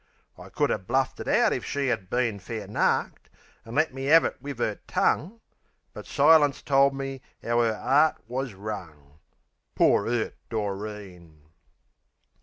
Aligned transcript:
I 0.35 0.49
could 0.49 0.71
'a' 0.71 0.79
bluffed 0.79 1.19
it 1.19 1.27
out 1.27 1.53
if 1.53 1.63
she 1.63 1.91
'ad 1.91 2.09
been 2.09 2.39
Fair 2.39 2.65
narked, 2.67 3.29
an' 3.63 3.75
let 3.75 3.93
me 3.93 4.11
'ave 4.11 4.29
it 4.29 4.41
wiv 4.41 4.59
'er 4.59 4.79
tongue; 4.87 5.41
But 5.93 6.07
silence 6.07 6.63
told 6.63 6.95
me 6.95 7.21
'ow 7.43 7.59
'er 7.59 7.75
'eart 7.75 8.15
wus 8.27 8.53
wrung. 8.53 9.19
Poor 9.75 10.07
'urt 10.07 10.35
Doreen! 10.49 11.43